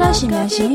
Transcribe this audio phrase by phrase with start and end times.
[0.00, 0.72] တော်ရှင်များရှင်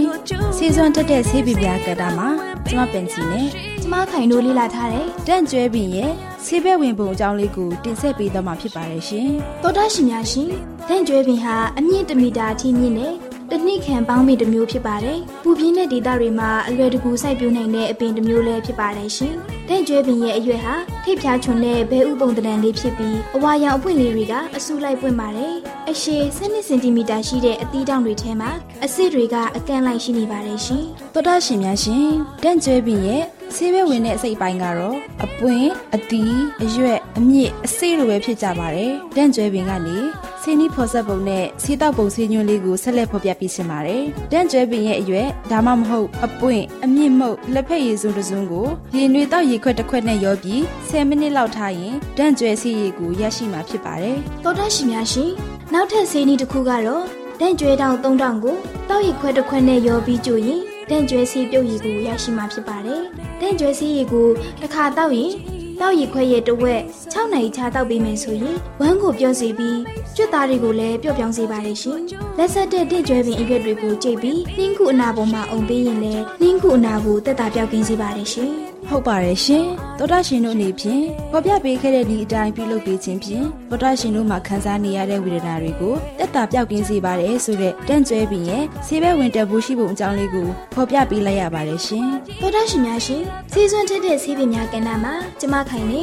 [0.57, 2.29] စီဇွန်တက်တဲ့ဆေးပြပြကတာမှာ
[2.69, 3.47] ကျမပင်စီနဲ့
[3.81, 6.11] ကျမခိုင်တို့လေ့လာထားတဲ့တန့်ကျွဲပင်ရဲ့
[6.45, 9.29] ဆေးဘက်ဝင်ပုံအကြောင်းလေးကိုတင်ဆက်ပေးတော့မှာဖြစ်ပါတယ်ရှင်
[9.63, 10.49] တော်ရှင်များရှင်
[10.87, 13.13] တန့်ကျွဲပင်ဟာအမြင့်1မီတာအထိမြင့်တဲ့
[13.51, 19.33] တနစ်ခံပေါင်းပင်တစ်မျိုးဖြစ်ပါတယ်။ပူပြင်းတဲ့ဒေသတွေမှာအလွယ်တကူစိုက်ပျိုးနိုင်တဲ့အပင်တစ်မျိုးလည်းဖြစ်ပါတယ်ရှင်။
[19.69, 25.55] တဲ့ကျွဲပင်ရဲ့အရွယ်ဟာထိပ်ဖြားချွန်တဲ့ဘဲဥပုံတံလေးဖြစ်ပြီးအဝါရောင်အပွင့်လေးတွေကအဆူလိုက်ပွင့်ပါတယ်။
[25.89, 28.51] အရှည်12စင်တီမီတာရှိတဲ့အသီးတောင်တွေထဲမှာ
[28.85, 32.07] အဆစ်တွေကအကန့်လိုက်ရှိနေပါတယ်ရှင်။သောတာရှင်များရှင်
[32.43, 33.23] တဲ့ကျွဲပင်ရဲ့
[33.55, 39.97] ဆေးဘဲဝင်တဲ့အစိတ်ပိုင်းကတော့အပွင့်အသီးအရွက်အမြင့်အစိလိုပဲဖြစ်ကြပါတယ်။တန့်ကျွဲပင်ကနေ
[40.41, 55.31] ဆေးနီးဖော်ဆက်ပုံနဲ့ဆေးတောက်ပုံဆေးညွှန်းလေးကိုဆက်လက်ဖော်ပြပေးရှင်ပါတယ်။တန့်ကျွဲပင်ရဲ့အရွက်ဒါမှမဟုတ်အပွင့်အမြင့်မှုတ်လက်ဖက်ရည်စုံတစုံကိုရေနွေတောက်ရေခွက်တစ်ခွက်နဲ့ရောပြီး10မိနစ်လောက်ထားရင်တန့်ကျွဲဆေးရည်ကိုရရှိမှာဖြစ်ပါတယ်။သောတရှင်များရှင်
[55.73, 57.03] နောက်ထပ်ဆေးနီးတစ်ခုကတော့
[57.39, 58.55] တန့်ကျွဲတောင်3000ကို
[58.89, 63.01] တောက်ရေခွက်တစ်ခွက်နဲ့ရောပြီးကြိုရင်တန့်ကျွဲဆေးပြုတ်ရည်ကိုရရှိမှာဖြစ်ပါတယ်။
[63.41, 64.27] တန့်ကျွဲဆေးရည်ကို
[64.61, 65.31] တစ်ခါတောက်ရင်
[65.79, 66.81] တောက်ရည်ခွဲရဲ့တဝက်
[67.11, 69.79] 6နိုင်ချာတောက်ပေးမယ်ဆိုရင်ဝမ်းကိုပြော့စေပြီး
[70.15, 71.99] ကျွတ်သားတွေကိုလည်းပျော့ပြောင်းစေပါတယ်ရှင်။
[72.37, 78.53] လက်ဆက်တဲ့တင့်ကျွဲပင်အရွက်တွေကိုကြိတ်ပြီးနှင်းခုအနာပေါ်မှာအုံပေးရင်လည်းနှင်းခုအနာကိုတက်တာပြောက်ကင်းစေပါတယ်ရှင်။
[78.89, 79.65] ဟုတ်ပါတယ်ရှင်
[79.99, 92.07] သောတာရှင်တို့အနေဖြင့်ပေါ်ပြပေးခဲ့တဲ့ဒီအတိုင်းပြုလုပ်ပေးခြင်းဖြင့်သောတာရှင်တို့မှာခံစားနေရတဲ့ဝေဒနာတွေကိုတက်တာပြောက်ကင်းစေပါတယ်ဆိုတဲ့တန့်ကျွဲပြီးရဲ့ဆေးဘဲဝင်တက်ဖို့ရှိပုံအကြောင်းလေးကိုဖော်ပြပေးလိုက်ရပါတယ်ရှင်
[92.41, 96.01] သောတာရှင်များရှင်ဆေးစွန်းထက်တဲ့ဆေးပင်များကဏ္ဍမှာကျမခိုင်နေ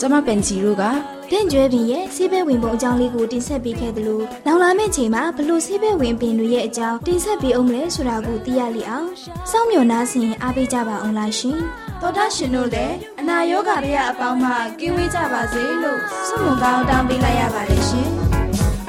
[0.00, 0.84] ကျမပန်ချီတို့က
[1.34, 9.08] တင့်ကျွဲပင်ရဲ့ဆေးဘဲဝင်ပုံအကြောင်းလေးကိုတင်ဆက်ပေးခဲ့သလိုနောက်လာမယ့်ချိန်မှာဘလို့ဆေးဘဲဝင်ပင်တွေရဲ့အကြောင်းတင်ဆက်ပေးအောင်မလဲဆိုတာကိုသိရလိအောင်
[9.50, 11.58] စောင့်မျှော်နှားဆင်အားပေးကြပါအောင်လားရှင်
[12.00, 14.50] တော်တာရှင်တို့လည်းအနာရောဂါပြအပေါင်းမှ
[14.80, 18.08] ကင်းဝေးကြပါစေလို့ဆုမွန်ကောင်းတောင်းပေးလိုက်ရပါတယ်ရှင်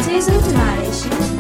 [0.04, 1.33] ကျေးဇူးတင်ပါတယ်ရှင်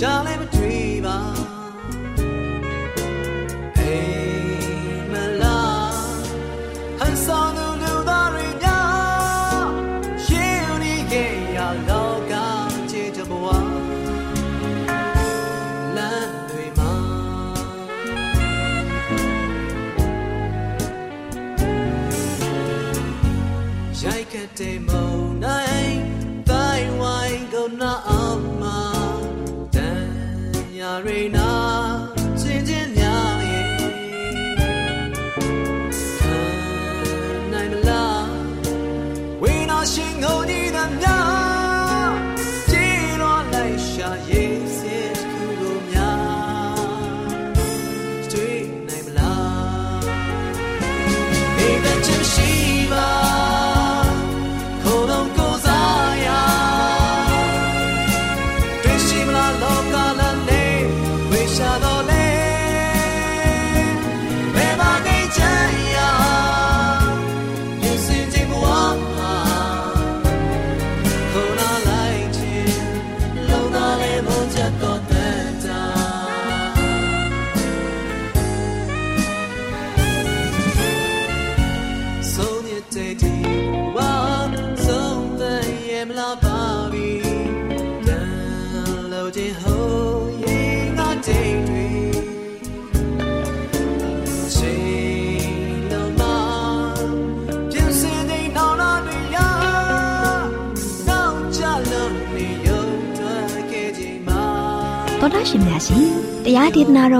[0.00, 0.49] ရှာ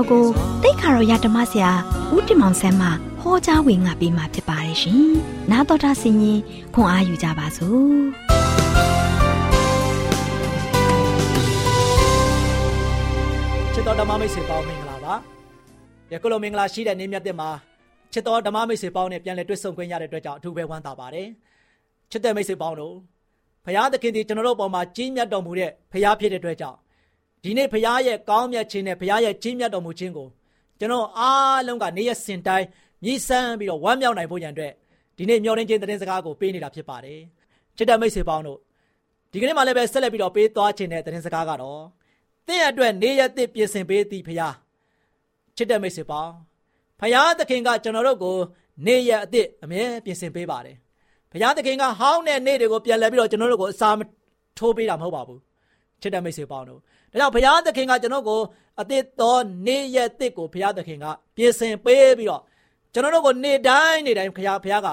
[0.00, 0.24] တရားဒေသနာတော်ကို
[0.62, 1.70] တိတ်ခါတော်ရဓမ္မဆရာ
[2.14, 2.88] ဦးတင်မောင်ဆန်းမှ
[3.20, 5.04] ဟောကြားဝင်ငါပေးมาဖြစ်ပါတယ်ရှင်။
[5.50, 6.40] နားတော်တာဆင်ရင်
[6.74, 7.92] ခွန်အားယူကြပါစို့။
[13.72, 15.14] ချစ်တော်ဓမ္မမိတ်ဆွေပေါင်းမင်္ဂလာပါ
[16.12, 17.48] ယခုလိုမင်္ဂလာရှိတဲ့နေ့မြတ်တဲ့မှာ
[18.12, 21.28] ချစ်တော်ဓမ္မမိတ်ဆွေပေါင်းနဲ့ပြန်လည်တွေ့ဆုံခွင့်ရတဲ့အတွက်ကြောင့်အထူးပဲဝမ်းသာပါတယ်
[22.10, 22.94] ချစ်တဲ့မိတ်ဆွေပေါင်းတို့
[23.66, 26.78] ဖရာသခင်ဒီကျွန်တော်တို့ပေါ်မှာကြီးမြတ်တော်မူတဲ့ဖရာဖြစ်တဲ့အတွက်ကြောင့်
[27.44, 30.28] ဒီနေ့ဖရာရဲ့ကောင်းမြတ်ခြင်းနဲ့ဖရာရဲ့ကြီးမြတ်တော်မူခြင်းကို
[30.78, 32.66] ကျွန်တော်အားလုံးကနေရစင်တိုင်း
[33.04, 34.72] မြည်ဆန်းပြီးတော့ဝမ်းမြောက်နိုင်ဖို့ရန်အတွက်
[35.16, 37.20] ဒီနေ့မျှော်လင့်ခြင်းသတင်းစကားကိုပေးနေတာဖြစ်ပါတယ်
[37.76, 38.58] ချစ်တဲ့မိတ်ဆွေပေါင်းတို့
[39.32, 41.82] ဒီကနေ့မှလည်းပဲဆက်လက်ပြီးတော့ပေးသွားခြင်းတဲ့သတင်းစကားကတော့
[42.46, 44.48] တင့်အတွက်နေရတဲ့ပြင်ဆင်ပေးသည်ဖရာ
[45.56, 46.32] ချစ်တဲ့မိတ်ဆွေပေါင်း
[47.00, 48.36] ဖရာသခင်ကကျွန်တော်တို့ကို
[48.86, 50.76] နေရအသစ်အမြဲပြင်ဆင်ပေးပါတယ်
[51.32, 53.90] ဘုရားသခင်ကဟောင်းတဲ့နေ့တွေကိုပြန်လဲပြီးတော့ကျွန်တော်တို့ကိုအစာ
[54.58, 55.40] ထိုးပေးတာမဟုတ်ပါဘူး
[56.00, 56.80] ချစ်တဲ့မိတ်ဆွေပေါင်းတို့
[57.12, 58.40] ဒါကြောင့်ဘုရားသခင်ကကျွန်တော်ကို
[58.80, 59.36] အသစ်သော
[59.66, 62.42] နေ့ရက်သစ်ကိုဘုရားသခင်ကပြင်ဆင်ပေးပြီးတော့
[62.92, 64.88] ကျွန်တော်တို့ကိုနေ့တိုင်းနေ့တိုင်းဘုရားဘုရားက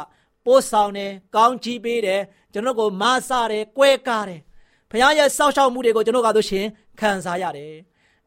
[0.45, 2.21] ပို့ဆောင်တယ်ကောင်းချီးပေးတယ်
[2.53, 4.41] ကျွန်တော်ကိုမဆတယ်ကွဲကားတယ်
[4.91, 6.65] ဘုရားရဲ့စောင့်ရှောက်မှုတွေကိုကျွန်တော်ကဆိုရှင်
[6.99, 7.73] ခံစားရတယ်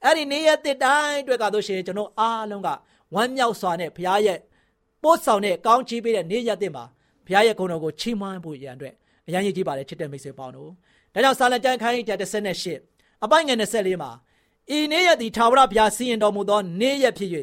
[0.05, 2.69] အဲ့ဒီနေ့ရက်သစ်တိုင်းအတွက်ကဆိုရှင်ကျွန်တော်အားလုံးက
[3.15, 4.39] ဝမ်းမြောက်စွာနဲ့ဘုရားရဲ့
[5.03, 6.85] ပို့ဆောင်တဲ့ကောင်းချီးပေးတဲ့နေ့ရက်သစ်မှာ
[7.27, 8.95] ဘုရားရဲ့ဂုဏ်တော်ကိုချီးမွမ်းဖို့ရန်အတွက်
[9.27, 10.71] အရန်ရည်ကြီးပါတယ်ချစ်တဲ့မိတ်ဆွေပေါင်းတို့
[11.15, 12.90] ဒါကြောင့်စာလံကျမ်းခန်းကြီး38
[13.25, 14.11] အပိုင်းငယ်24မှာ
[14.77, 17.31] ဤနေ့ရက်သည်ထာဝရဘုရားစီရင်တော်မူသောနေ့ရက်ဖြစ်၍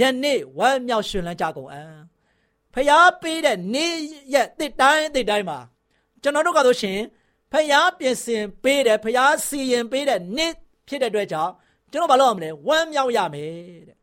[0.00, 1.94] ယနေ့ဝမ်းမြောက်ရှင်လန်းကြကုန်အံ့
[2.74, 3.94] ဖျားပေးတဲ့နေ့
[4.34, 5.58] ရက်တစ်တိုင်းတစ်တိုင်းမှာ
[6.22, 6.98] ကျွန်တော်တို့ကဆိုရှင်
[7.52, 10.52] ဖျားပြင်ဆင်ပေးတယ်ဖျားစီရင်ပေးတဲ့နေ့
[10.88, 11.52] ဖြစ်တဲ့အတွက်ကြောင့်
[11.90, 13.50] ကျွန်တော်ဘာလုပ်ရမလဲဝမ်းမြောက်ရမယ်
[13.88, 13.96] တဲ့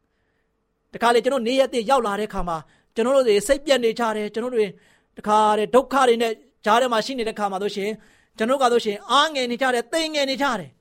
[0.93, 2.57] တခါလေကျွန်တော်နေ့ရက်တစ်ရောက်လာတဲ့ခါမှာ
[2.95, 4.67] ကျွန်တော်တို့တွေစိတ်ပြတ်နေကြတယ်ကျွန်တော်တို့တွေ
[5.17, 6.33] တခါတဲ့ဒုက္ခတွေနဲ့
[6.65, 7.91] ကြားထဲမှာရှိနေတဲ့ခါမှာဆိုရှင်
[8.37, 10.71] ကျွန်တော်ကဆိုရှင်အားငယ်နေကြတယ်သိငယ်နေကြတယ်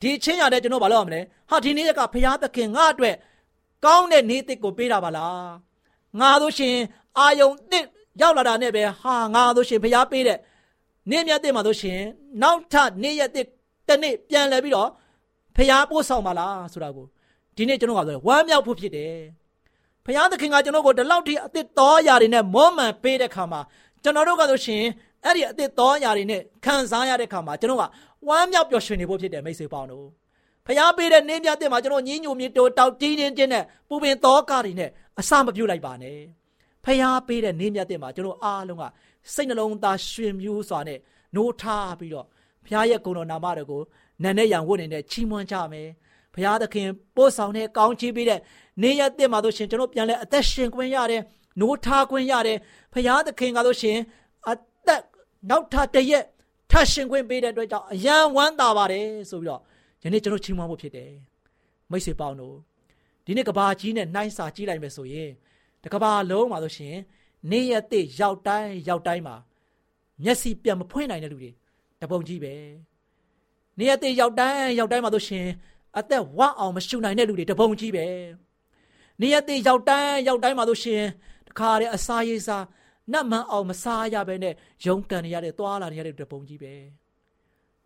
[0.00, 1.20] ဒီချင်းရတဲ့ကျွန်တော်ဘာလုပ်ရမလဲ
[1.50, 3.16] ဟာဒီနေ့ကဘုရားသခင်ငါ့အတွက်
[3.84, 5.48] ကောင်းတဲ့နေ့တစ်ကိုပေးတာပါလား
[6.20, 6.76] ငါဆိုရှင်
[7.18, 7.84] အာယုံတစ်
[8.20, 10.38] ရောက်လာတာနဲ့ပဲဟာငါဆိုရှင်ဘုရားပေးတဲ့
[11.10, 12.00] နေ့မြတ်တဲ့မှာဆိုရှင်
[12.42, 13.46] နောက်ထပ်နေ့ရက်တစ်
[13.88, 14.90] တစ်နေ့ပြန်လဲပြီးတော့
[15.56, 17.06] ဘုရားပို့ဆောင်ပါလားဆိုတာကို
[17.56, 19.14] ဒီနေ့ကျွန်တော်ကဆိုဝမ်းမြောက်ဖို့ဖြစ်တယ်
[20.04, 23.60] ဘုရားသခင်ကကျွန်တော်ကိုဒီလောက်ထိအသစ်တော်ရာတွေနဲ့မောမှန်ပေးတဲ့ခါမှာ
[24.02, 24.82] ကျွန်တော်တို့ကဆိုရှင်
[25.24, 27.84] အဲ့ဒီအသစ်တော်ရာတွေနဲ့ခံစားရတဲ့ခါမှာကျွန်တော်က
[28.28, 30.06] ဝမ်းမြောက်ပျော်ရွှင်နေဖို့ဖြစ်တယ်မိတ်ဆွေပေါင်းတို့
[30.66, 34.90] ဖျားပေးတဲ့နင်းမြတ်တဲ့မှာကျွန်တော်ညင်းညူမြေတိုးတောက်တင်းတင်းတင်းနဲ့ပူပင်တော်ကားတွေနဲ့
[35.20, 36.18] အစမပြုတ်လိုက်ပါနဲ့
[36.84, 38.84] ဖျားပေးတဲ့နင်းမြတ်တဲ့မှာကျွန်တော်အားလုံးက
[39.34, 40.98] စိတ်နှလုံးသားရွှင်မြူးစွာနဲ့
[41.36, 42.26] နိုးထားပြီးတော့
[42.66, 43.82] ဖျားရဲ့ဂုဏ်တော်နာမတော်ကို
[44.22, 45.88] နန်နဲ့ရံဝတ်နေတဲ့ချီးမွမ်းကြမယ်
[46.34, 48.40] ဘုရားသခင်ပို့ဆောင်တဲ့ကောင်းချီးပေးတဲ့
[48.82, 51.22] နေရတဲ့မှာတို့ရှင်ကျွန်တော်ပြန်လဲအသက်ရှင်ခွင့်ရတယ်
[51.60, 52.58] နိုးထားခွင့်ရတယ်
[52.92, 53.98] ဘုရားသခင်ကတို့ရှင်
[54.48, 54.52] အ
[54.86, 55.02] သက်
[55.50, 56.24] နောက်ထပ်တရက်
[56.74, 59.60] ထပ်ရှင်ခွင့်ပေးတဲ့အတွက်ကြောင့်အယံဝမ်းသာပါတယ်ဆိုပြီးတော့
[60.02, 61.10] ယနေ့ကျွန်တော်ချီးမွမ်းဖို့ဖြစ်တယ်
[61.90, 62.56] မိတ်ဆွေပေါင်းတို့
[63.24, 65.30] ဒီနေ့ကဘာကြီးနဲ့နှိုင်းစာကြည့်လိုက်မယ်ဆိုရင်
[65.84, 66.96] တကဘာလုံးမှာဆိုရှင်
[67.50, 69.36] နေရတဲ့ရောက်တိုင်းရောက်တိုင်းမှာ
[70.22, 71.50] မျက်စိပြတ်မဖွင့်နိုင်တဲ့လူတွေ
[72.02, 72.54] တပုံကြီးပဲ
[73.78, 75.46] နေရတဲ့ရောက်တိုင်းရောက်တိုင်းမှာဆိုရှင်
[75.98, 78.06] အသက်ဝအောင်မရှုနိုင်တဲ့လူတွေတပုံကြီးပဲ
[79.20, 81.02] နေရတဲ့ရောက်တိုင်းရောက်တိုင်းမှာလို့ရှင်
[81.48, 82.64] တခါတည်းအစာရေးစား
[83.12, 84.54] နတ်မှန်အောင်မစားရဘဲနဲ့
[84.86, 86.72] ရုန်းကန်နေရတဲ့သွာလာနေရတဲ့တပုံကြီးပဲ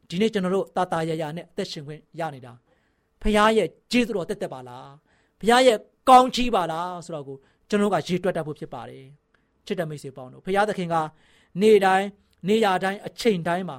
[0.08, 2.52] ဒီနေ့ကျွန်တော်တို့တာတာရရနဲ့အသက်ရှင်ခွင့်ရနေတာ
[3.22, 4.90] ဖခင်ရဲ့ကျေးဇူးတော်တက်တက်ပါလား
[5.40, 7.36] ဖခင်ရဲ့ကောင်းချီးပါလားဆိုတော့ကို
[7.68, 9.04] ကျွန်တော်ကရေတွက်တတ်ဖို့ဖြစ်ပါတယ်
[9.66, 10.96] ချစ်တဲ့မိတ်ဆွေပေါင်းတို့ဖခင်သခင်က
[11.60, 12.06] နေတိုင်း
[12.48, 13.78] နေရာတိုင်းအချိန်တိုင်းမှာ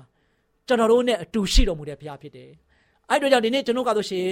[0.67, 2.49] ကျွန်တော်တို့နဲ့အတူရှိတော်မူတဲ့ဖခင်ဖြစ်တယ်
[3.09, 4.27] အဲ့တို့ကြောင့်ဒီနေ့ကျွန်တော်ကဆိုရှင်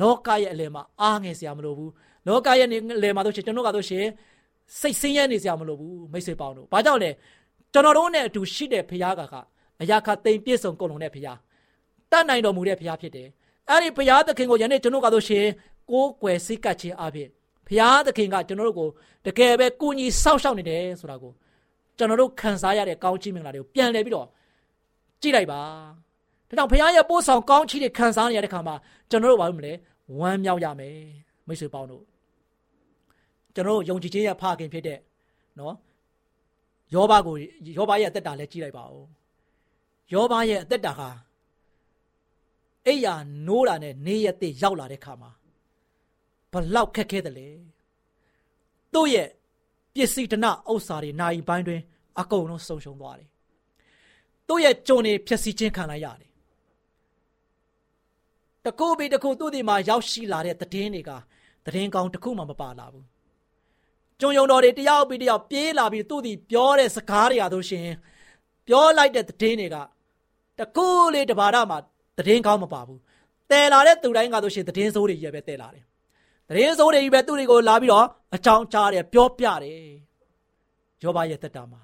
[0.00, 1.92] လောကရဲ့အလယ်မှာအားငယ်စရာမလိုဘူး
[2.28, 4.06] လောကရဲ့အလယ်မှာဆိုရှင်ကျွန်တော်ကဆိုရှင်
[4.78, 7.10] စိတ်ဆင်းရဲနေစရာမလိုဘူးမိတ်ဆွေပေါင်းတို့ဘာကြောင့်လဲ
[7.72, 9.00] ကျွန်တော်တို့နဲ့အတူရှိတဲ့ဖခင်
[9.32, 9.34] က
[9.82, 11.38] အရာခသိမ့်ပြည့်စုံကုန်လုံးတဲ့ဖခင်
[12.10, 13.28] တတ်နိုင်တော်မူတဲ့ဖခင်ဖြစ်တယ်
[13.68, 15.46] အဲ့ဒီဘုရားသခင်ကိုယနေ့ကျွန်တော်ကတော့ရှင်
[15.90, 17.28] ကိုးကွယ်စိတ်ကပ်ခြင်းအပြင်
[17.66, 18.88] ဘုရားသခင်ကကျွန်တော်တို့ကို
[19.26, 21.32] တကယ်ပဲကူညီစောင့်ရှောက်နေတယ်ဆိုတာကို
[21.98, 24.26] ကျွန်တော်တို့ခံစားရတဲ့ကောင်းချီးမင်္ဂလာတွေကိုပြန်လည်ပြီးတော့
[25.22, 25.60] ကြည့်လိုက်ပါ
[26.48, 28.74] ဒါကြောင့်ဘုရားရဲ့ပို့ဆောင်ကောင်းချီးတွေခံစားနေရတဲ့ခါမှာ
[29.10, 29.72] ကျွန်တော်တို့ဘာလို့မလဲ
[30.18, 30.96] ဝမ်းမြောက်ရမယ်
[31.46, 32.02] မိတ်ဆွေပေါင်းတို့
[33.54, 34.98] ကျွန်တော်တို့ယုံကြည်ခြင်းရဲ့ဖခင်ဖြစ်တဲ့
[35.58, 35.74] နော်
[36.94, 37.36] ယောဘကို
[37.76, 39.06] ယောဘရဲ့အသက်တာလည်းကြည့်လိုက်ပါဦး
[40.12, 41.10] ယောဘရဲ့အသက်တာဟာ
[42.86, 43.14] အိယာ
[43.46, 45.30] နိုးတာနဲ့နေရက်တဲ့ရောက်လာတဲ့ခါမှာ
[46.52, 47.48] ဘလောက်ခက်ခဲတယ်လေ
[48.92, 49.28] သူ့ရဲ့
[49.94, 51.80] ပစ္စည်းတနဥစ္စာတွေနိုင်ပိုင်းတွင်
[52.18, 53.28] အကုန်လုံးဆုံးရှုံးသွားတယ်
[54.48, 56.30] သူ့ရဲ့ကြုံတွေဖြည့်ဆည်းခြင်းခံလိုက်ရတယ်
[58.64, 61.10] တကူဘီတကူသူ့ဒီမှာရောက်ရှိလာတဲ့တည်င်းတွေက
[61.66, 63.06] တည်င်းကောင်းတခုမှမပါလာဘူး
[64.20, 67.88] ကြုံယုံတော်တွေတယောက်ပြီးတယောက်ပြေးလာပြီးသူ့ဒီပြောတဲ့စကားတွေအားလို့ရှင်
[68.66, 69.76] ပြောလိုက်တဲ့တည်င်းတွေက
[70.58, 71.76] တကူလေးတပါးတော့မှ
[72.26, 73.00] တည်င်းကောင်းမပါဘူး
[73.50, 75.84] တဲလာတဲ့သူတိုင်းကဆိုရှင်တည်င်းစိုးတွေကြီးပဲတဲလာတယ်
[76.48, 79.76] တည်င်းစိုးတွေကြီးပဲသူတွေကိုလာပြီးတော့အကြောင်းကြားတယ်ပြောပြတယ်
[81.02, 81.80] ယောဘရဲ့တက်တာမှာ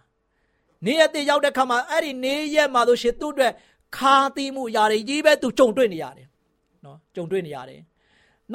[0.87, 3.52] နေရတဲ့ရောက်တဲ့ခါမှာအဲ့ဒီနေရက်မှာဆိုရှင်သူ့အတွက်
[3.97, 6.26] ခါတီးမှုຢာတွေကြီးပဲသူကြုံတွေ့နေရတယ်
[6.85, 7.81] နော်ကြုံတွေ့နေရတယ်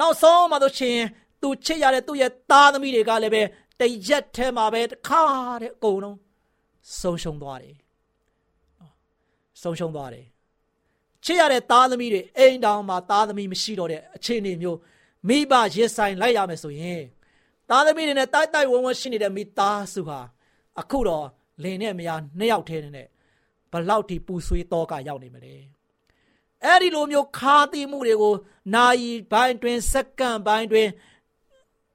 [0.00, 0.96] နောက်ဆုံးမှာဆိုရှင်
[1.42, 3.42] သူချစ်ရတဲ့သူ့ရဲ့သားသမီးတွေကလည်းပဲ
[3.82, 5.22] တရက်ထဲမှာပဲတခါ
[5.62, 6.18] တဲ့အကုန်လုံး
[7.00, 7.76] ဆုံးရှုံးသွားတယ်
[9.62, 10.26] ဆုံးရှုံးသွားတယ်
[11.24, 14.78] ချစ်ရတဲ့သားသမီးတွေအိမ်တောင်မှာသားသမီးမရှိတော့တဲ့အခြေအနေမျိုး
[15.28, 17.02] မိဘရစ်ဆိုင်လိုက်ရမယ်ဆိုရင်
[17.70, 20.20] သားသမီးတွေနဲ့တိုက်တိုက်ဝုံဝုံရှိနေတဲ့မိသားစုဟာ
[20.80, 21.26] အခုတော့
[21.62, 23.06] လင်နဲ့မယားနှစ်ယောက်ထဲနဲ့
[23.72, 25.54] ဘလောက်ထိပူဆွေးတော့ကရောက်နေမလဲ
[26.64, 28.34] အဲ့ဒီလိုမျိုးခါသီးမှုတွေကို
[28.74, 30.88] နာယီပိုင်းတွင်စက္ကန့်ပိုင်းတွင်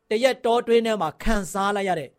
[0.09, 2.09] တရက်တော်တွင်ထဲမှာခံစားလိုက်ရတဲ့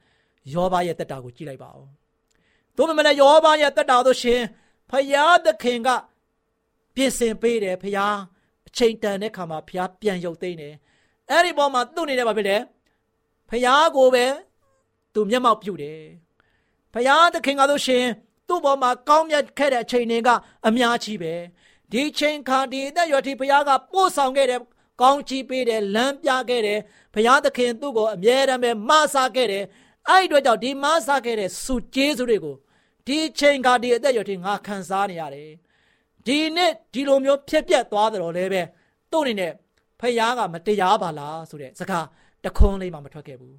[0.53, 1.87] ယောဘရဲ့တက်တာကိုကြည့်လိုက်ပါဦး။
[2.77, 4.41] သို့မဟုတ်လည်းယောဘရဲ့တက်တာတို့ရှင်
[4.91, 5.89] ဖယားသခင်က
[6.95, 8.17] ပြင်ဆင်ပေးတယ်ဖျား
[8.67, 10.75] အချိန်တန်တဲ့ခါမှာဖျားပြန်ရုပ်သိမ်းတယ်
[11.31, 12.57] အဲ့ဒီပေါ်မှာသူ့နေတယ်ဘာဖြစ်လဲ
[13.51, 14.27] ဖျားကိုပဲ
[15.15, 16.01] သူမျက်မှောက်ပြုတယ်
[16.95, 18.05] ဖျားသခင်ကဆိုရှင်
[18.49, 20.29] သူ့ပေါ်မှာကောင်းမြတ်ခဲ့တဲ့အချိန်တွေက
[20.69, 21.35] အများကြီးပဲ
[21.93, 24.61] ဒီချိန်ခါဒီအသက်ရွယ်ထိဖျားကပို့ဆောင်ခဲ့တဲ့
[25.01, 26.81] ကောင်းချီးပေးတယ်လမ်းပြခဲ့တယ်
[27.19, 29.65] ဖျားသခင်သူ့ကိုအမြဲတမ်းပဲမဆာခဲ့တယ်
[30.09, 32.57] အဲ့ဒီအတွက်ကြောင့်ဒီမဆာခဲ့တဲ့စုကျေးဇူးတွေကို
[33.07, 35.51] ဒီချိန်ခါဒီအသက်ရွယ်ထိငါခံစားနေရတယ်
[36.27, 38.63] ဒီနေ့ဒီလိုမျိုးဖြစ်ပျက်သွားတယ်တော့လည်းပဲ
[39.11, 39.53] သူ့အနေနဲ့
[40.01, 42.07] ဖယားကမတရားပါလားဆိုတဲ့စကား
[42.45, 43.57] တခွန်းလေးမှမထွက်ခဲ့ဘူး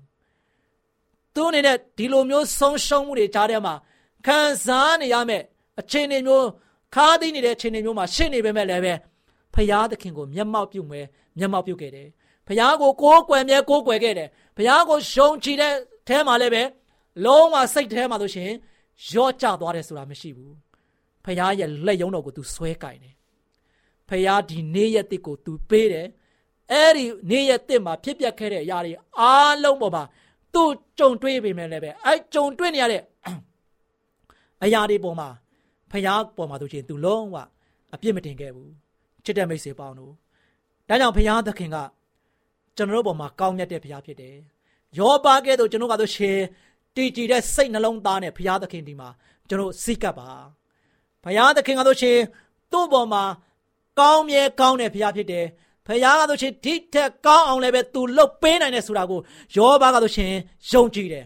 [1.36, 3.76] သူ့အနေနဲ့ဒီလိုမျိုးဆုံးရှုံးမှုတွေကြားထဲမှာ
[4.26, 5.44] ခံစားနေရမယ်
[5.80, 6.48] အခြေအနေမျိုး
[6.96, 8.94] ခါးသိနေတဲ့အခြေအနေမျိုးမှာရှင်းနေပေမဲ့လည်းပဲ
[9.54, 11.06] ဖယားသခင်ကိုမျက်မှောက်ပြုမယ်
[11.40, 12.08] မျက်မှောက်ပြုခဲ့တယ်
[12.49, 15.73] ဖယားကိုကိုးကွယ်မြဲကိုးကွယ်ခဲ့တယ်ဖယားကိုရှုံချတဲ့
[16.09, 16.63] အဲမှာလည်းပဲ
[17.25, 18.51] လုံးဝစိတ်ထဲမှာဆိုရှင်
[19.13, 20.55] ရော့ကျသွားတယ်ဆိုတာမရှိဘူး
[21.25, 23.15] ဖះရဲ့လက်ယုံတော်ကို तू ဆွဲကင်တယ်
[24.09, 26.09] ဖះဒီနေ့ရက်တစ်ကို तू ပေးတယ်
[26.73, 30.03] အဲ့ဒီနေ့ရက်တစ်မှာဖြစ်ပျက်ခဲ့တဲ့အရာတွေအားလုံးပေါ်မှာ
[30.55, 33.03] သူ့ကြုံတွေ့ပေမဲ့လည်းပဲအဲ့ကြုံတွေ့နေရတဲ့
[34.65, 35.29] အရာတွေပေါ်မှာ
[35.91, 37.37] ဖះပေါ်မှာဆိုရှင် तू လုံးဝ
[37.95, 38.71] အပြစ်မတင်ခဲ့ဘူး
[39.25, 40.13] ချစ်တဲ့မိတ်ဆွေပေါင်းတို့
[40.89, 41.77] ဒါကြောင့်ဖះသခင်က
[42.80, 44.36] ကျွန်တော်တို့ပေါ်မှာကောင်းမြတ်တဲ့ဖះဖြစ်တယ်
[44.98, 46.32] ယောပါကဲ့သို့ကျွန်တော်ကတော့ရှေ
[46.96, 49.10] တည်ကြည်တဲ့စိတ်နှလုံးသားနဲ့ဖះသခင်ဒီမှာ
[49.48, 50.30] ကျွန်တော်စိတ်ကပ်ပါ
[51.24, 52.18] ဘုရားသခင်ကဆိုရှင်
[52.72, 53.24] သူ့ပေါ်မှာ
[54.00, 55.46] ကောင်းမြဲကောင်းတဲ့ဘုရားဖြစ်တယ်
[55.88, 59.20] ဘုရားကဆိုရှင်ဒီထက်ကောင်းအောင်လည်းပဲသူလှုပ်ပေးနိုင်တယ်ဆိုတာကို
[59.58, 60.34] ယောဘကဆိုရှင်
[60.72, 61.26] ယုံကြည်တယ်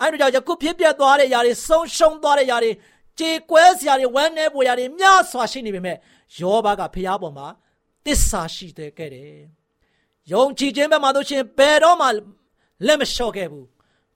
[0.00, 2.70] အဲ့ဒါကြောင့်ယခုဖြစ်ပြသွားတဲ့ຢာတွေဆုံးရှုံးသွားတဲ့ຢာတွေ
[3.18, 5.96] ကြေကွဲစရာတွေဝမ်းနည်းပေါ်ရာတွေများစွာရှိနေပေမဲ့
[6.38, 7.46] ယောဘကဘုရားပေါ်မှာ
[8.06, 9.63] တစ္ဆာရှိတဲ့ခဲ့တယ်
[10.32, 12.06] ယုံကြည်ခြင်းဘက်မှာဆိုရှင်ဘယ်တော့မှ
[12.86, 13.66] လက်မလျှော့ခဲ့ဘူး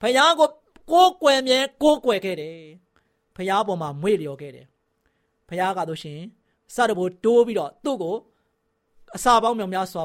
[0.01, 0.49] ဘုရားကို
[0.91, 2.57] ကိုးကွယ်မြဲကိုးကွယ်ခဲ့တယ်
[3.35, 4.65] ဘုရားပေါ်မှာမွေ့လျော်ခဲ့တယ်
[5.47, 6.19] ဖះကတော့ရှင်
[6.75, 8.15] စတဘိုးတိုးပြီးတော့သူ့ကို
[9.15, 10.03] အစာပေါင်းမြောင်များစွာ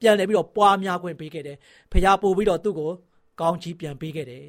[0.00, 1.56] ပြန်လဲပြီးတော့ပွားများခွင့်ပေးခဲ့တယ်
[1.92, 2.90] ဖះပို့ပြီးတော့သူ့ကို
[3.40, 4.46] ကောင်းချီးပြန်ပေးခဲ့တယ်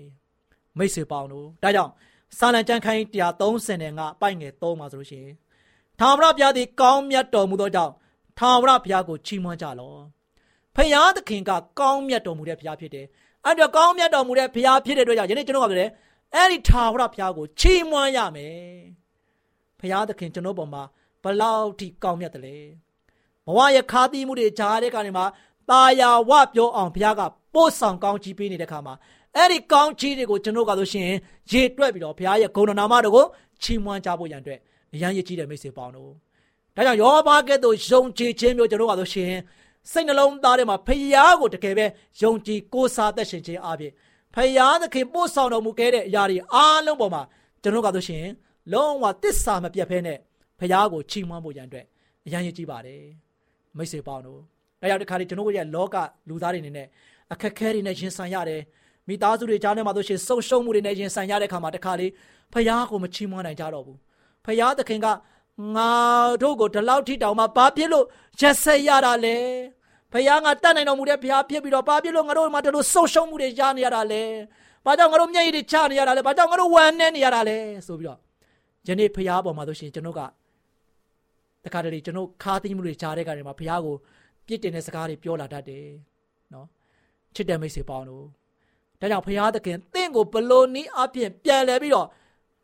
[0.77, 1.92] မိတ်ဆွေပေါင်းတို့ဒါကြောင့်
[2.38, 3.04] စာလံကျမ်းခိုင်း
[3.62, 5.36] 135ပိုက်ငယ်3မှာဆိုလို့ရှိရင်
[6.00, 7.94] ထာဝရဘုရားသည်ကောင်းမြတ်တော်မူသောကြောင့်
[8.39, 10.00] ထာဝရဘုရားကိုချီးမွမ်းကြလော့
[10.77, 13.05] ဖယားသခင်ကကောင်းမြတ်တော်မူတဲ့ဘုရားဖြစ်တယ်
[13.46, 15.89] အဲ့တော့ကောင်းမြတ်တော်မူတဲ့ဘုရားဖြစ်တဲ့အတွက်ကြောင့်ယနေ့ကျွန်တော်ကပြောတယ်
[16.36, 18.55] အဲ့ဒီထာဝရဘုရားကိုချီးမွမ်းရမယ်
[19.79, 20.84] ဘုရားသခင်ကျွန်တော်ပေါ်မှာ
[21.24, 22.57] ဘလောက်ထိကောင်းမြတ်တယ်လဲ
[23.48, 25.25] ဘဝရဲ့ခါသီးမှုတွေဂျားတဲ့ကနေမှာ
[25.72, 27.22] ตาယာဝပြောအောင်ဘုရားက
[27.53, 28.93] ပို့ဆောင်ကောင်းချီးပေးနေတဲ့ခါမှာ
[29.36, 31.10] အဲ့ဒီကောင်းချီးတွေကိုကျွန်တော်ကဆိုရှင်
[31.51, 33.25] ရေတွက်ပြီးတော့ဘုရားရဲ့ဂုဏနာမတော်ကို
[33.63, 34.60] ချီးမွမ်းကြဖို့ရန်အတွက်
[34.93, 36.12] အရန်ရည်ကြီးတဲ့မိတ်ဆွေပေါင်းတို့
[36.75, 39.31] ဒါကြောင့်ယောဘကဲ့သို့ယုံကြည်ခြင်းမျိုးကျွန်တော်ကဆိုရှင်
[39.91, 41.86] စိတ်နှလုံးသားထဲမှာဖယားကိုတကယ်ပဲ
[42.22, 43.91] ယုံကြည်ကိုးစားသက်ရှင်ခြင်းအပြင်
[44.36, 47.22] ဖယားသခင်ပို့ဆောင်တော်မူခဲ့တဲ့အရာတွေအားလုံးပေါ်မှာ
[47.62, 48.25] ကျွန်တော်ကဆိုရှင်
[48.74, 50.17] လုံးဝတစ္ဆာမပြတ်ဖဲနဲ့
[50.60, 51.86] ဖယားကိုချီးမွမ်းဖို့ရန်အတွက်
[52.25, 53.03] အရန်ရည်ကြီးပါတယ်
[53.77, 54.39] မိတ်ဆွေပေါင်းတို့
[54.82, 55.96] ဒါကြောင့်ဒီခါလေးကျွန်တော်ရဲ့လောက
[56.29, 56.88] လူသားတွေအနေနဲ့
[57.34, 58.62] အခက်ခဲတွေနဲ့ရင်ဆိုင်ရတယ်
[59.08, 62.12] မိသားစုတွေကြားထဲမှာဆိုရှင်ဆုံရှုံမှုတွေနဲ့ရင်ဆိုင်ရတဲ့ခါမှာတခါလေး
[62.53, 63.98] ဖယားကိုမချီးမွမ်းနိုင်ကြတော့ဘူး
[64.46, 65.08] ဖယားသခင်က
[65.75, 65.91] ငါ
[66.41, 68.06] တို့ကိုဒီလောက်ထိတောင်မှဘာဖြစ်လို့
[68.39, 69.38] ရက်ဆက်ရတာလဲ
[70.14, 74.24] ဖခင်ကတတ်နိုင်တော်မူတဲ့ဘုရားဖြစ်ပြီးတော့ဘာဖြစ်လို့ငါတို့မှဒီလိုဆုံရှုံမှုတွေရနေရတာလဲ
[74.86, 78.20] ဘာကြောင့်ငါတို့မျက်ရည်တွေချနေရတာလဲဘာကြောင့်ငါတို့ဝမ်းနေနေရတာလဲဆိုပြီးတော့
[78.88, 80.22] ယနေ့ဖခင်ပေါ်မှာဆိုရှင်ကျွန်တော်က
[81.66, 83.96] တခါတလေကျွန်တော်ခါသိမှုတွေကြားတဲ့ကနေမှာဖခင်ကို
[84.48, 85.86] ပြစ်တင်တဲ့စကားတွေပြောလာတတ်တယ်
[86.54, 86.68] နော်
[87.36, 88.26] ချစ်တဲ့မိတ်ဆွေပေါင်းတို့
[89.00, 92.08] ဒါကြောင့်ဖခင်သခင်တင့်ကိုဘလို့နီးအပြင်ပြန်လဲပြီးတော့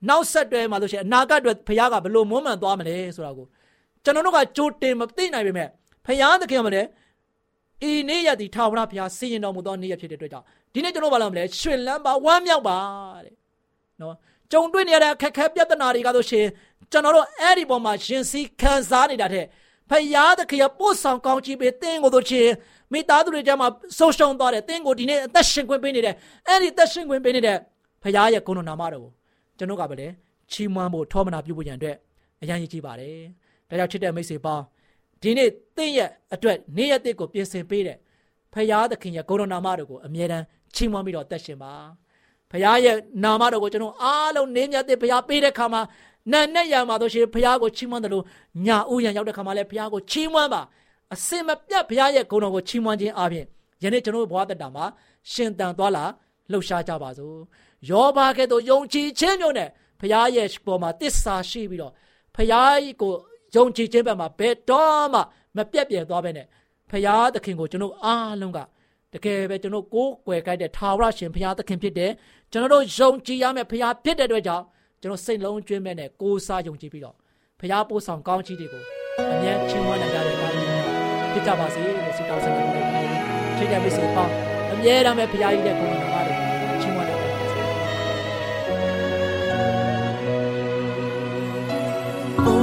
[0.10, 3.46] နောက်ဆက်တွဲမှာလို့ရှိရင်အနာဂတ်အတွက်ဖခင်ကဘလို့မွမ်းမံသွားမလဲဆိုတာကို
[4.04, 5.70] ကျွန်တော်တို့ကကြိုတင်မသိနိုင်ပေမဲ့
[6.06, 6.88] ဖခင်သခင်ကလည်း
[7.90, 12.78] ဤနေ့ရက်ဒီထာဝရဘုရားစီရင်တော်မူသောနေ့ရက်ဖြစ်တဲ့အတွက်ကြောင့်ဒီနေ့ကျွန်တော်ဘာလုပ်မလဲရှင်လန်းပါဝမ်းမြောက်ပါ
[13.26, 13.34] တဲ့
[14.02, 14.16] နော်
[14.52, 16.46] ကြုံတွေ့နေရတဲ့အခက်ခဲပြဿနာတွေကဆိုရှင်
[16.92, 19.46] ကျွန်တော်တို့အဲ့ဒီပေါ်မှာရှင်စီခံစားနေတာတဲ့
[19.90, 22.52] ဖယားသခင်ပို့ဆောင်ကောင်းချီးပေးတင်းကိုတို့ချင်း
[22.94, 26.16] မိသားစုတွေကြမှာဆုံးရှုံးသွားတယ်တင်းကိုဒီနေ့အသက်ရှင်ခွင့်ပေးနေတယ်
[26.48, 27.58] အဲ့ဒီအသက်ရှင်ခွင့်ပေးနေတဲ့
[28.04, 29.12] ဖယားရဲ့ဂုဏနာမတော်ကို
[29.58, 30.08] ကျွန်တော်ကပဲလေ
[30.52, 31.98] ချီးမွမ်းဖို့ထောမနာပြုဖို့ရန်အတွက်
[32.42, 33.18] အရန်ရည်ကြီးပါတယ်
[33.70, 34.64] ဒါကြောင့်ချစ်တဲ့မိတ်ဆွေပေါင်း
[35.24, 37.98] ဒီနေ့တင့်ရဲ့အတွက်နေ့ရက်တစ်ကိုပြင်ဆင်ပေးတဲ့
[38.54, 41.74] ဖရာသခင်ရဲ့ဂုဏနာမတော်ကိုအမြဲတမ်းချီးမွမ်းပြီးတော့တက်ရှင်ပါ
[42.52, 45.82] ဖရာရဲ့နာမတော်ကိုကျွန်တော်အားလုံးနင်းမြတ်တဲ့ဖရာပေးတဲ့ခါမှာ
[46.32, 48.24] နတ်နဲ့ရမှာတို့ရှင်ဖရာကိုချီးမွမ်းတယ်လို့
[48.66, 50.62] ညာဥယံရောက်တဲ့ခါမှာလည်းဖရာကိုချီးမွမ်းပါ
[51.14, 53.46] အစင်မပြတ်ဖရာရဲ့ဂုဏတော်ကိုချီးမွမ်းခြင်းအပြင်
[53.84, 54.86] ယနေ့ကျွန်တော်ဘဝတတမှာ
[55.32, 56.06] ရှင်တန်သွားလာ
[56.52, 57.38] လှုပ်ရှားကြပါစို့
[57.90, 59.70] ယောဘကဲ့သို့ယုံကြည်ခြင်းမျိုးနဲ့
[60.02, 61.94] ဖရာရဲ့ပေါ်မှာတစ္ဆာရှိပြီးတော့
[62.36, 62.62] ဖရာ
[63.02, 63.14] ကို
[63.56, 65.20] ယုံကြည်ခြင်းဘက်မှာဘယ်တော့မှ
[65.58, 66.46] မပြတ်ပြယ်သွားပဲနဲ့
[66.90, 68.60] ဖရာသခင်ကိုကျွန်တော်အားလုံးက
[69.14, 72.12] တကယ်ပဲကျွန်တော်ကိုးကွယ်ကြတဲ့ထာဝရရှင်ဖရာသခင်ဖြစ်တယ်
[72.52, 74.66] ကျွန်တော်တို့ယုံကြည်ရမယ့်ဖရာဖြစ်တဲ့အတွက်ကြောင့်
[75.02, 77.16] ကျွန်တော်စိတ်လုံးကျွင်းမဲ့နဲ့ကိုးစားယုံကြည်ပြီးတော့
[77.60, 78.84] ဖရာပို့ဆောင်ကောင်းချီးတွေကို
[79.34, 80.68] အမြဲချီးမွမ်းနိုင်ကြတဲ့ကားလေး
[81.32, 83.20] ဖြစ်ကြပါစေလို့ဆုတောင်းဆန္ဒပြုလိုက်ပါတယ်။
[83.58, 84.34] ချိန်တဲ့မိတ်ဆွေပေါင်း
[84.74, 86.22] အမြဲတမ်းပဲဖရာကြီးတဲ့ကိုယ်တော်မှာ
[86.82, 92.60] ချီးမွမ်းနိုင်ကြပါစေ။။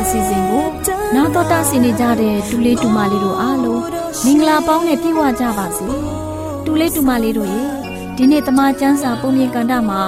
[0.00, 0.66] အစီအစဉ်ကို
[1.14, 3.82] နာတော်တာဆင်နေကြတဲ့တူလေးတူမလေးတို့အားလုံး
[4.24, 5.88] မင်္ဂလာပေါင်းနဲ့ပြည့်ဝကြပါစေ။
[6.64, 7.62] တူလေးတူမလေးတို့ရေ
[8.16, 10.00] ဒီနေ့တမချန်းစာပုံမြင်ကန်တာမှာ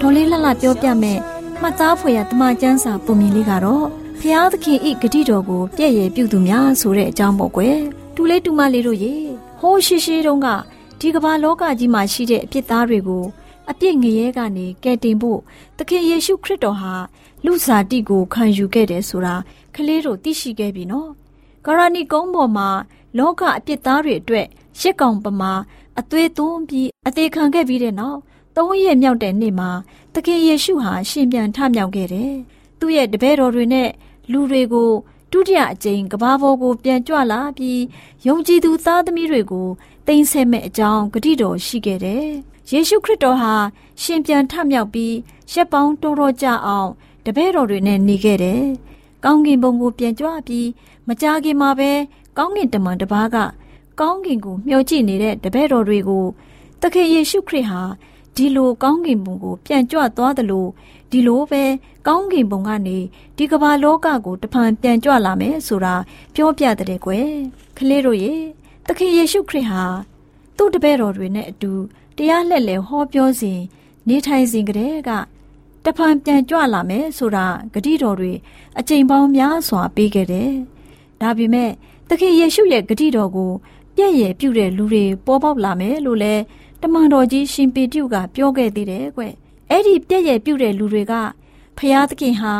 [0.00, 1.18] ဒေါ်လေးလှလှပြောပြမယ်
[1.60, 3.86] မှတ်သားဖွယ်ရတမချန်းစာပုံမြင်လေးကတော့
[4.20, 7.76] ဖျားသခင်ဤဂတိတော်ကိုပြည့်ရပြုသူများဆိုတဲ့အကြောင်းပေါ့ကွယ်။
[8.16, 9.14] တူလေးတူမလေးတို့ရေ
[9.60, 10.48] ဟိုးရှိရှိတုန်းက
[11.00, 13.24] ဒီကမ္ဘာလောကကြီးမှာရှိတဲ့အပြစ်သားတွေကို
[13.70, 15.40] အပြစ်ငရဲကနေကယ်တင်ဖို့
[15.78, 16.94] သခင်ယေရှုခရစ်တော်ဟာ
[17.44, 19.34] လူစားတိကိုခံယူခဲ့တယ်ဆိုတာ
[19.74, 21.10] ကလေးတို့သိရှိခဲ့ပြီနော်။
[21.64, 22.68] ဂရဏီကုန်းပေါ်မှာ
[23.18, 24.46] လောကအပြစ်သားတွေအတွက်
[24.80, 25.52] ရှစ်ကောင်ပမာ
[25.98, 28.18] အသွေးသွင်းပြီးအသေးခံခဲ့ပြီးတဲ့နောက်
[28.56, 29.70] သုံးရက်မြောက်တဲ့နေ့မှာ
[30.14, 32.32] သခင်ယေရှုဟာရှင်ပြန်ထမြောက်ခဲ့တယ်။
[32.78, 33.88] သူ့ရဲ့တပည့်တော်တွေနဲ့
[34.32, 34.90] လူတွေကို
[35.32, 37.82] ဒုတိယအကြိမ်ကဘာပေါ်ကိုပြန်ကြွလာပြီး
[38.26, 39.68] ယုံကြည်သူသားသမီးတွေကို
[40.06, 42.28] တိမ့်ဆက်မဲ့အကြောင်းဂတိတော်ရှိခဲ့တယ်။
[42.70, 43.54] ယေရှုခရစ်တော်ဟာ
[44.02, 45.14] ရှင်ပြန်ထမြောက်ပြီး
[45.52, 46.90] ရက်ပေါင်းတော်တော်ကြာအောင်
[47.24, 48.62] တပည့်တော်တွေနဲ့နေခဲ့တယ်။
[49.24, 50.68] ကောင်းကင်ဘုံကိုပြန်ကြွပြီး
[51.08, 51.90] မကြခင်မှာပဲ
[52.38, 53.36] ကောင်းကင်တမန်တစ်ပါးက
[54.00, 56.24] ကောင်းကင်ကိုမျှော်ကြည့်နေတဲ့တပည့်တော်တွေကို
[56.80, 57.82] သခင်ယေရှုခရစ်ဟာ
[58.36, 60.70] ဒီလိုကောင်းကင်ဘုံကိုပြန်ကြွသွားတယ်လို့
[61.10, 61.62] ဒီလိုပဲ
[62.06, 62.98] ကောင်းကင်ဘုံကနေ
[63.36, 65.94] ဒီကမ္ဘာလောကကိုတဖန်ပြန်ကြွလာမယ်ဆိုတာ
[66.34, 67.28] ပြောပြတဲ့ကွယ်
[67.76, 68.32] ကလေးတို့ရေ
[68.86, 69.84] သခင်ယေရှုခရစ်ဟာ
[70.56, 71.72] သူ့တပည့်တော်တွေနဲ့အတူ
[72.18, 73.60] တရားလှည့်လည်ဟောပြောစဉ်
[74.08, 75.10] နေထိုင်စဉ်ကတည်းက
[75.84, 78.32] တဖန်ပြန်ကြွလာမယ်ဆိုတာဂတိတော်တွေ
[78.78, 80.50] အကြိမ်ပေါင်းများစွာပေးခဲ့တယ်။
[81.20, 81.70] ဒါပေမဲ့
[82.08, 83.52] သခင်ယေရှုရဲ့ဂတိတော်ကို
[83.96, 86.34] ပြည့်ရည်ပြုတဲ့လူတွေပေါ်ပေါက်လာမယ်လို့လဲ
[86.82, 89.22] တမန်တော်ကြီးရှင်ပေတရုကပြောခဲ့သေးတယ်ကွ။
[89.70, 91.12] အဲ့ဒီပြည့်ရည်ပြုတဲ့လူတွေက
[91.78, 92.52] ဖျားသခင်ဟာ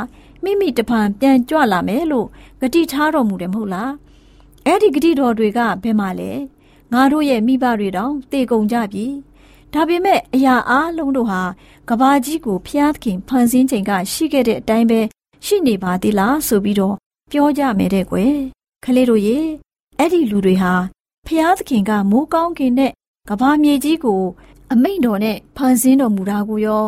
[0.43, 2.29] မိမိတဖန်ပြန်ကြွလာမယ်လို့
[2.61, 3.91] ဂတိထားတော်မူတယ်မဟုတ်လား။
[4.67, 6.31] အဲ့ဒီဂတိတော်တွေကဘယ်မှာလဲ။
[6.93, 9.07] ငါတို့ရဲ့မိဘတွေတောင်တေကုန်ကြပြီ။
[9.75, 11.43] ဒါပေမဲ့အရာအားလုံးတို့ဟာ
[11.89, 15.01] ကဘာကြီးကိုဖျားသခင်ဖန်ဆင်းချိန်ကရှိခဲ့တဲ့အတိုင်းပဲ
[15.47, 16.97] ရှိနေပါသေးလားဆိုပြီးတော့
[17.31, 18.35] ပြောကြမယ်တဲ့ကွယ်
[18.85, 19.39] ခလေးတို့ရေ
[19.99, 20.73] အဲ့ဒီလူတွေဟာ
[21.27, 22.93] ဖျားသခင်ကမိုးကောင်းကင်နဲ့
[23.29, 24.23] ကဘာမြေကြီးကို
[24.73, 26.85] အမိန့်တော်နဲ့ဖန်ဆင်းတော်မူတာကိုရော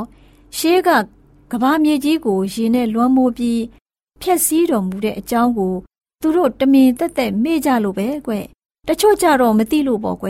[0.56, 0.90] ရှေးက
[1.52, 3.60] ကဘာမြေကြီးကိုရေနဲ့လွှမ်းမိုးပြီး
[4.22, 5.74] ဖျက်ဆီးတော်မူတဲ့အကြောင်းကို
[6.22, 8.32] သူတို့တမင်သက်သက်မေ့ကြလို့ပဲကွ
[8.88, 10.28] တချို့ကြတော့မသိလို့ပေါ့ကွ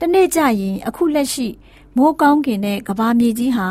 [0.00, 1.48] တနေ့ကျရင်အခုလက်ရှိ
[1.96, 3.68] မိုးကောင်းကင်တဲ့ကဘာမြေကြီးဟာ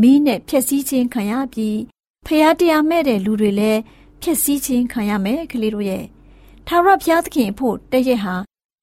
[0.00, 1.78] မီးနဲ့ဖျက်ဆီးခြင်းခံရပြီး
[2.26, 3.80] ဖျားတရားမဲ့တဲ့လူတွေလည်း
[4.20, 6.04] ဖျက်ဆီးခြင်းခံရမယ်ကလေးတို့ရဲ့
[6.66, 8.34] ထာဝရဘုရားသခင်ဖို့တရက်ဟာ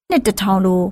[0.10, 0.84] နှစ်တထောင်လို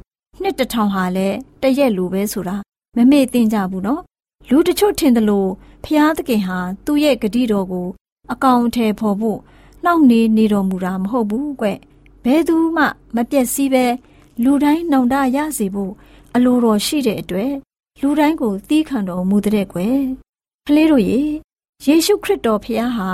[0.41, 2.55] နှစ်တထောင်ဟာလည်းတရက်လိုပဲဆိုတာ
[2.95, 4.01] မမေ့သင်ကြဘူးနော်
[4.49, 5.49] လူတချို့ထင်တယ်လို့
[5.83, 7.87] ဘုရားသခင်ဟာသူ့ရဲ့ဂတိတော်ကို
[8.31, 9.39] အကောင်အထည်ဖော်ဖို့
[9.83, 11.67] နှောင့်နေနေတော်မူတာမဟုတ်ဘူးကွ
[12.23, 13.85] ဘဲသူမှ မပြက်စီးပဲ
[14.43, 15.93] လူတိုင်းနှောင်တရစေဖို့
[16.35, 17.53] အလိုတော်ရှိတဲ့အတွက်
[18.01, 19.99] လူတိုင်းကိုသီးခံတော်မူတဲ့ကွယ်
[20.67, 21.19] ကလေးတို့ရေ
[21.85, 23.09] ယေရှုခရစ်တော်ဖခင်ဟာ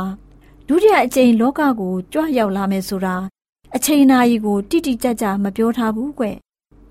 [0.68, 3.16] ဒုတိယအကြိမ်လောကကိုကြွရောက်လာမယ်ဆိုတာ
[3.76, 6.26] အချိန်နာရီကိုတိတိကျကျမပြောထားဘူးကွ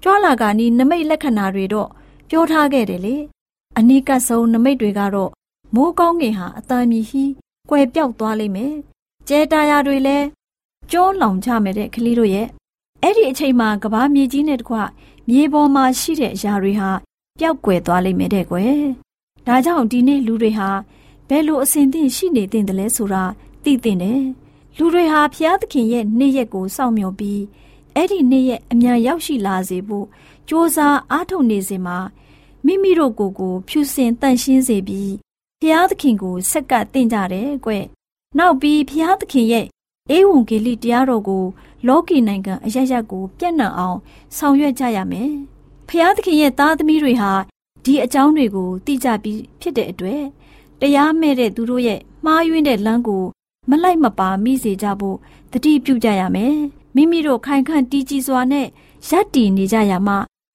[0.03, 1.89] ကြွလာကနီးနမိတ်လက္ခဏာတွေတော့
[2.29, 3.17] ပြောထားခဲ့တယ်လေ
[3.79, 5.31] အနိကဆုံးနမိတ်တွေကတော့
[5.75, 7.33] မိုးကောင်းငင်ဟာအတန်မြည်ဟီး
[7.71, 8.75] ကွယ်ပြောက်သွားလိမ့်မယ်
[9.29, 10.27] ကျဲတာယာတွေလည်း
[10.91, 12.47] ကျိုးလောင်ကြမယ်တဲ့ကလေးတို့ရဲ့
[13.03, 14.77] အဲ့ဒီအချိန်မှာကဘာမြေကြီးနဲ့တကွ
[15.29, 16.91] မြေပေါ်မှာရှိတဲ့အရာတွေဟာ
[17.41, 18.77] ပျောက်ကွယ်သွားလိမ့်မယ်တဲ့ကွယ်။
[19.47, 20.69] ဒါကြောင့်ဒီနေ့လူတွေဟာ
[21.29, 23.25] ဘယ်လိုအစဉ်သင့်ရှိနေသင့်တယ်လဲဆိုတာ
[23.65, 24.21] သိသင့်တယ်။
[24.77, 27.43] လူတွေဟာဖျားသခင်ရဲ့နေ့ရက်ကိုစောင့်မျှော်ပြီး
[27.95, 30.07] အဲ့ဒီနေ့ရက်အမြန်ရောက်ရှိလာစေဖို့
[30.49, 31.99] ကြိုးစားအားထုတ်နေစဉ်မှာ
[32.67, 35.13] မိမိတို့ကိုယ်ကို ဖြူစင်တန့်ရှင်းစေပြီး
[35.61, 37.71] ဖျားသခင်ကိုဆက်ကပ်တင်ကြတယ်ကွ။
[38.39, 39.67] နောက်ပြီးဖျားသခင်ရဲ့
[40.11, 41.45] အေဝံဂေလိတရားတော်ကို
[41.87, 43.99] လောကီနိုင်ငံအရရက်ကို ပြန့်နှံ့အောင်
[44.37, 45.33] ဆောင်ရွက်ကြရမယ်။
[45.89, 47.33] ဖျားသခင်ရဲ့သားသမီးတွေဟာ
[47.85, 50.23] ဒီအကြောင်းတွေကိုသိကြပြီးဖြစ်တဲ့အတွက်
[50.81, 53.25] တရားမဲ့တဲ့သူတို့ရဲ့မှားယွင်းတဲ့လမ်းကို
[53.71, 55.17] မလိုက်မပါမိစေကြဖို့
[55.53, 56.57] တတိပြုကြရမယ်
[56.95, 58.67] မိမိတို့ခိုင်ခန့်တည်ကြည်စွာနဲ့
[59.09, 60.15] ရပ်တည်နေကြရမှ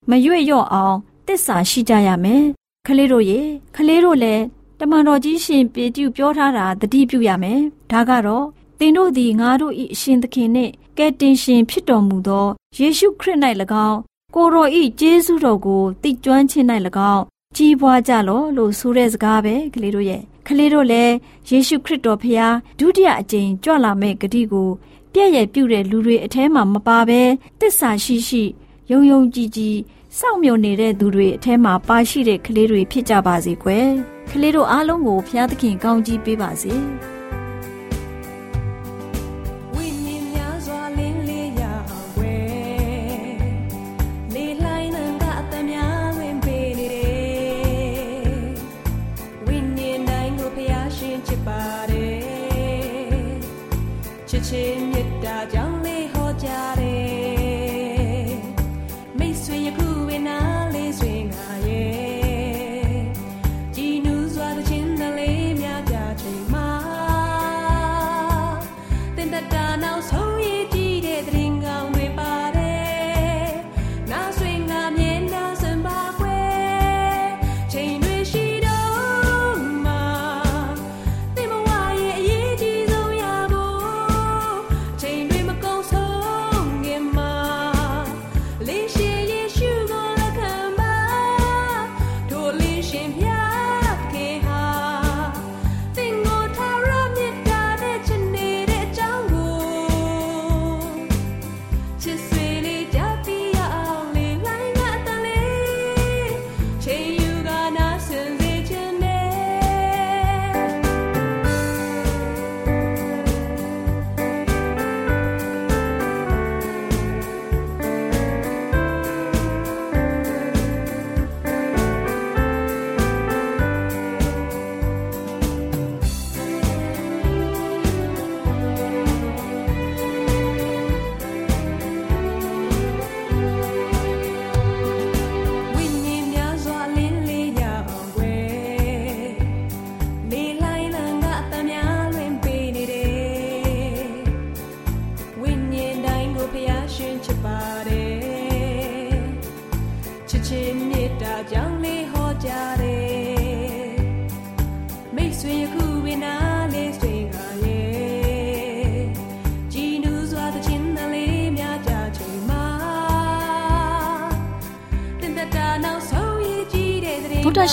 [0.10, 2.44] မရွေ့လျော့အောင်တစ္ဆာရှိကြရမယ်
[2.88, 3.39] ခလေးတို့ရေ
[3.76, 4.44] ခလေးတို့လည်း
[4.80, 7.60] တမန်တော်ကြီးရှင်ပေတျုပြောထားတာတတိပြုရမယ်
[7.92, 8.46] ဒါကတော့
[8.80, 13.39] သင်တို့သည်ငါတို့၏အရှင်သခင်နှင့်ကယ်တင်ရှင်ဖြစ်တော်မူသောယေရှုခရစ်၌၎
[13.89, 14.00] င်း
[14.39, 16.65] ကိုရောဤကျေးဇူးတော်ကိုသိကျွမ်းခြင်း၌၎
[17.13, 17.23] င်း
[17.56, 21.13] ကြီးပွားကြလောလို့ဆိုတဲ့စကားပဲကလေးတို့ရဲ့ကလေးတို့လည်း
[21.49, 24.69] ယေရှုခရစ်တော်ဖျားဒုတိယအကြိမ်ကြွလာမဲ့ဂတိကို
[25.13, 27.21] ပြည့်ရဲ့ပြုတဲ့လူတွေအထဲမှာမပါဘဲ
[27.60, 28.43] တစ္ဆာရှိရှိ
[28.91, 29.78] ယုံယုံကြည်ကြည်
[30.19, 33.88] စောင့်မျှော်နေတဲ့သူတွေအထဲမှာပါရှိတဲ့ကလေးတွေဖြစ်ကြပါစေကွယ်
[34.32, 36.73] ကလေးတို့အားလုံးကိုဖျားသခင်ကောင်းကြီးပေးပါစေ